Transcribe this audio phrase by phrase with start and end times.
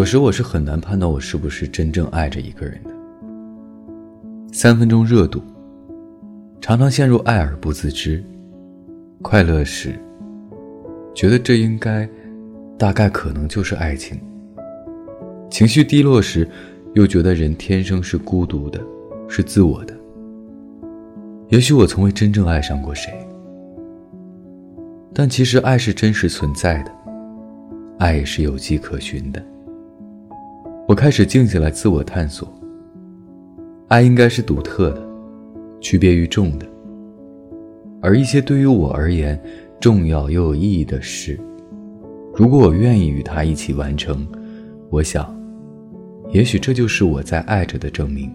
[0.00, 2.90] 有时我是很难判断我是不是真正爱着一个人的。
[4.50, 5.42] 三分钟热度，
[6.58, 8.24] 常常陷入爱而不自知。
[9.20, 9.94] 快乐时，
[11.14, 12.08] 觉得这应该、
[12.78, 14.16] 大概、可能就是爱情；
[15.50, 16.48] 情绪低落时，
[16.94, 18.80] 又觉得人天生是孤独的，
[19.28, 19.94] 是自我的。
[21.50, 23.12] 也许我从未真正爱上过谁，
[25.12, 26.92] 但其实爱是真实存在的，
[27.98, 29.44] 爱也是有迹可循的。
[30.90, 32.52] 我开始静下来自我探索。
[33.86, 35.00] 爱应该是独特的，
[35.80, 36.66] 区别于众的。
[38.02, 39.40] 而一些对于我而言
[39.80, 41.38] 重要又有意义的事，
[42.34, 44.26] 如果我愿意与他一起完成，
[44.90, 45.32] 我想，
[46.32, 48.28] 也许这就是我在爱着的证明。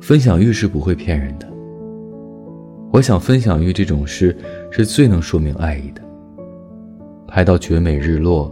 [0.00, 1.46] 分享欲是不会骗人的。
[2.90, 4.34] 我想，分享欲这种事
[4.70, 6.00] 是最能说明爱意的。
[7.26, 8.50] 拍到绝美日落，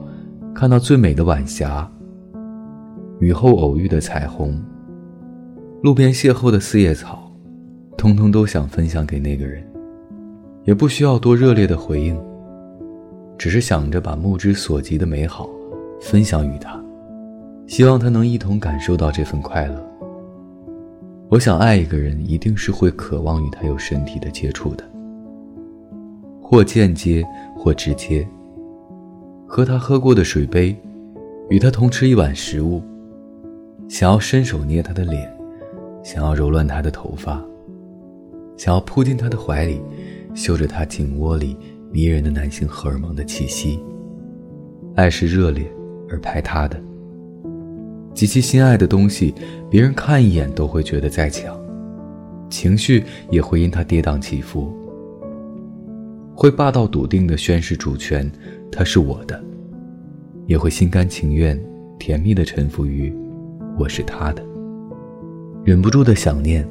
[0.54, 1.90] 看到最美的晚霞。
[3.18, 4.62] 雨后偶遇的彩虹，
[5.82, 7.32] 路边邂逅的四叶草，
[7.96, 9.66] 通通都想分享给那个人，
[10.64, 12.14] 也不需要多热烈的回应，
[13.38, 15.48] 只是想着把目之所及的美好
[16.00, 16.78] 分享与他，
[17.66, 19.82] 希望他能一同感受到这份快乐。
[21.28, 24.84] 我想爱一个人，一定是会渴望与他有身体的接触的，
[26.42, 27.24] 或间接
[27.56, 28.28] 或直接。
[29.46, 30.76] 喝他喝过的水杯，
[31.48, 32.82] 与他同吃一碗食物。
[33.88, 35.32] 想要伸手捏他的脸，
[36.02, 37.42] 想要揉乱他的头发，
[38.56, 39.80] 想要扑进他的怀里，
[40.34, 41.56] 嗅着他颈窝里
[41.92, 43.80] 迷人的男性荷尔蒙的气息。
[44.96, 45.64] 爱是热烈
[46.10, 46.82] 而排他的，
[48.12, 49.32] 极其心爱的东西，
[49.70, 51.56] 别人看一眼都会觉得在抢，
[52.50, 54.74] 情绪也会因他跌宕起伏，
[56.34, 58.30] 会霸道笃定地宣示主权，
[58.72, 59.40] 他是我的，
[60.46, 61.58] 也会心甘情愿、
[62.00, 63.14] 甜蜜地臣服于。
[63.78, 64.42] 我是他的，
[65.62, 66.66] 忍不住的想念，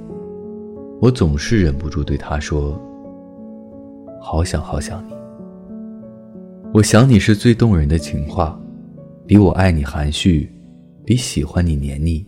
[1.00, 2.82] 我总是忍不住对他说
[4.20, 5.14] ：“好想好想你。”
[6.74, 8.60] 我想你是最动人的情话，
[9.28, 10.52] 比我爱你含蓄，
[11.06, 12.26] 比喜欢你黏腻，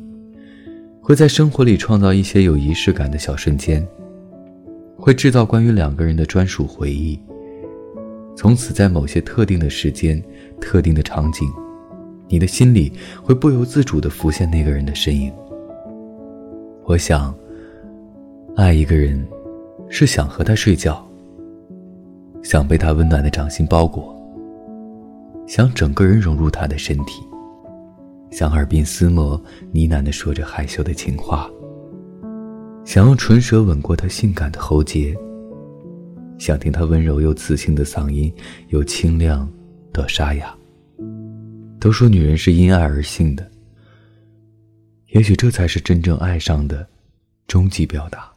[1.01, 3.85] 会在生活里创造一些有仪式感的小瞬间，
[4.96, 7.19] 会制造关于两个人的专属回忆，
[8.35, 10.24] 从此在某些特定的时间、
[10.62, 11.51] 特定的场景。
[12.29, 12.91] 你的心里
[13.23, 15.31] 会不由自主地浮现那个人的身影。
[16.83, 17.33] 我想，
[18.55, 19.25] 爱一个人，
[19.89, 21.05] 是想和他睡觉，
[22.41, 24.15] 想被他温暖的掌心包裹，
[25.45, 27.21] 想整个人融入他的身体，
[28.31, 31.49] 想耳鬓厮磨，呢喃地说着害羞的情话，
[32.83, 35.15] 想用唇舌吻过他性感的喉结，
[36.38, 38.33] 想听他温柔又磁性的嗓音，
[38.69, 39.49] 由清亮
[39.91, 40.56] 到沙哑。
[41.88, 43.50] 都说女人是因爱而性的，
[45.14, 46.86] 也许这才是真正爱上的
[47.48, 48.30] 终极表达。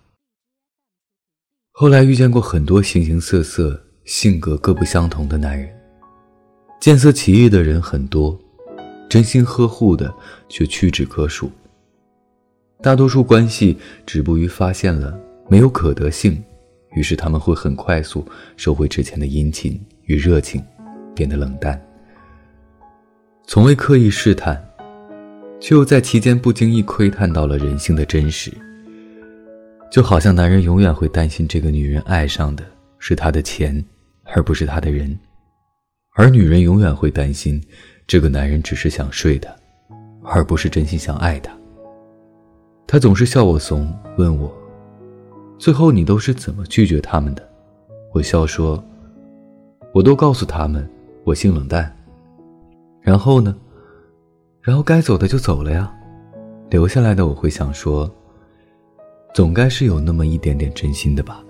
[1.72, 5.68] 后来遇见过很多形形色色、性格各不相同的男人，
[6.80, 8.40] 见色起意的人很多，
[9.08, 10.14] 真心呵护的
[10.48, 11.50] 却屈指可数。
[12.80, 16.40] 大多数关系止步于发现了没有可得性，
[16.92, 18.24] 于是他们会很快速
[18.56, 20.62] 收回之前的殷勤与热情，
[21.16, 21.84] 变得冷淡。
[23.52, 24.64] 从未刻意试探，
[25.58, 28.48] 却又在其间不经意窥探到了人性的真实。
[29.90, 32.62] 就好像男人永远会担心这个女人爱上的
[33.00, 33.84] 是他的钱，
[34.22, 35.10] 而不是他的人；
[36.14, 37.60] 而女人永远会担心
[38.06, 39.50] 这个男人只是想睡她，
[40.22, 41.52] 而不是真心想爱她。
[42.86, 44.56] 他总是笑我怂，问我
[45.58, 47.42] ：“最后你都是怎么拒绝他们的？”
[48.14, 48.80] 我笑说
[49.92, 50.88] ：“我都告诉他们，
[51.24, 51.92] 我性冷淡。”
[53.10, 53.56] 然后呢？
[54.62, 55.92] 然后该走的就走了呀，
[56.70, 58.08] 留下来的我会想说，
[59.34, 61.44] 总该是有那么一点点真心的吧。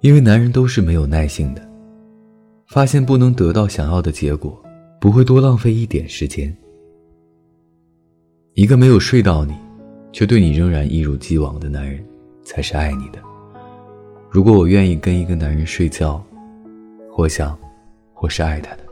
[0.00, 1.66] 因为男人都是没有耐性的，
[2.68, 4.62] 发现不能得到想要的结果，
[5.00, 6.54] 不会多浪费一点时间。
[8.52, 9.54] 一个没有睡到你，
[10.12, 12.04] 却对你仍然一如既往的男人，
[12.44, 13.18] 才是爱你的。
[14.28, 16.22] 如果我愿意跟一个男人睡觉，
[17.16, 17.58] 我想，
[18.16, 18.89] 我是爱他的。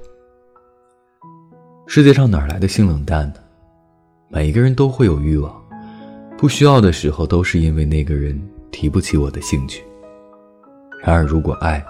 [1.90, 3.40] 世界上哪来的性冷淡呢？
[4.29, 5.58] 每一个人都会有欲望，
[6.37, 8.38] 不需要的时候都是因为那个人
[8.70, 9.82] 提不起我的兴趣。
[11.02, 11.82] 然而，如果爱，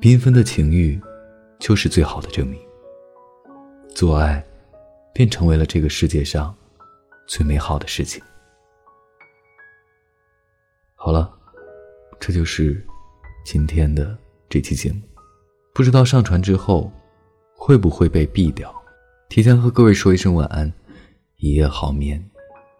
[0.00, 0.98] 缤纷的情欲，
[1.58, 2.60] 就是最好的证明。
[3.96, 4.40] 做爱，
[5.12, 6.54] 便成为了这个世界上
[7.26, 8.22] 最美好的事情。
[10.94, 11.36] 好了，
[12.20, 12.80] 这就是
[13.44, 14.16] 今天的
[14.48, 15.00] 这期节目。
[15.74, 16.92] 不知道上传之后
[17.56, 18.72] 会不会被毙掉？
[19.30, 20.72] 提前和各位说一声晚安，
[21.36, 22.20] 一夜好眠。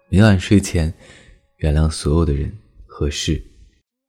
[0.08, 0.93] 每晚睡前，
[1.58, 2.52] 原谅所有的人
[2.85, 3.41] 和事，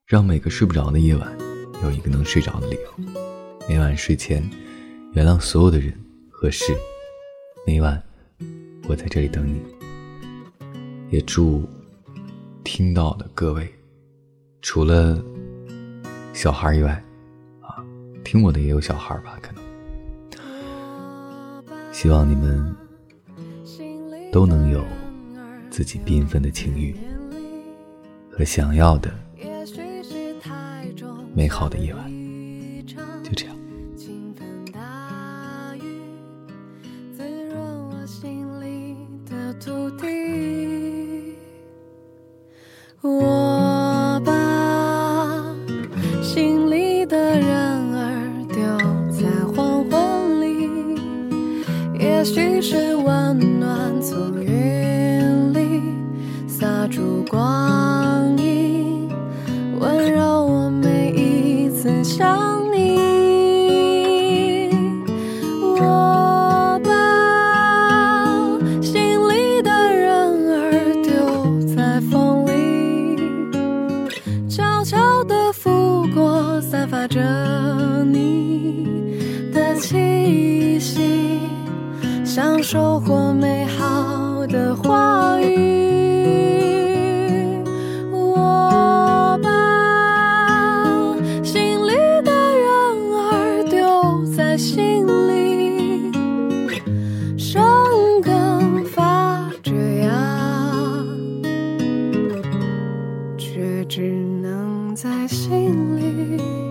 [0.08, 1.38] 让每个睡不着的夜晚
[1.84, 3.14] 有一个能睡着的理由。
[3.70, 4.44] 每晚睡前，
[5.14, 5.94] 原谅所有的人
[6.32, 6.76] 和事，
[7.68, 8.02] 每晚
[8.88, 9.62] 我在这里等你。
[11.12, 11.70] 也祝
[12.64, 13.72] 听到的各位，
[14.64, 15.24] 除了
[16.34, 16.92] 小孩以外，
[17.62, 17.86] 啊，
[18.24, 19.38] 听我的也有小孩吧？
[19.44, 19.61] 可能。
[22.02, 22.76] 希望你们
[24.32, 24.84] 都能有
[25.70, 26.96] 自己缤纷的情欲
[28.32, 29.14] 和想要的
[31.36, 32.12] 美好的夜晚。
[33.24, 33.56] 就这样。
[40.04, 40.11] 也
[57.26, 59.10] 光阴，
[59.80, 62.51] 温柔我每一次想
[105.52, 106.71] 心里。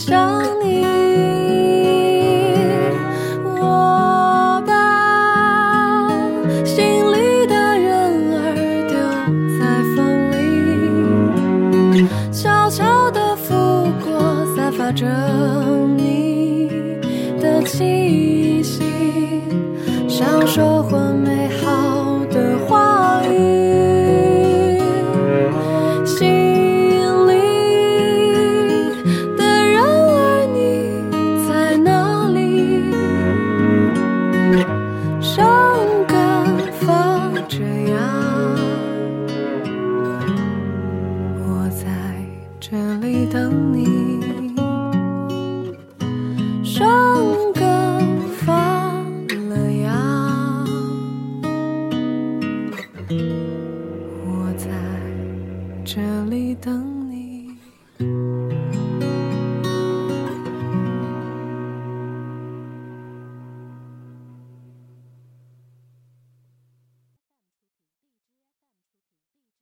[0.00, 0.82] 想你，
[3.44, 4.72] 我把
[6.64, 6.72] 心
[7.12, 8.40] 里的人儿
[8.88, 8.96] 丢
[9.58, 9.60] 在
[9.94, 9.98] 风
[10.32, 13.52] 里，悄悄地拂
[14.02, 14.10] 过，
[14.56, 15.04] 散发着
[15.98, 16.70] 你
[17.38, 18.82] 的气息，
[20.08, 20.80] 想说。
[37.50, 37.98] 发着芽，
[41.48, 41.84] 我在
[42.60, 44.20] 这里等你。
[46.62, 48.92] 生根发
[49.48, 50.64] 了芽，
[54.24, 54.70] 我在
[55.84, 57.56] 这里等你。